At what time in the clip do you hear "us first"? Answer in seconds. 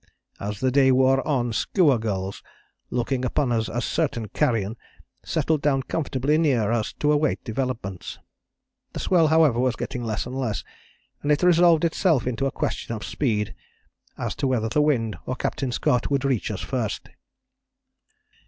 16.49-17.09